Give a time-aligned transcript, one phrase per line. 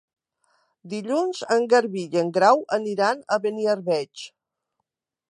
[0.93, 4.23] Dilluns en Garbí i en Grau aniran a Beniarbeig.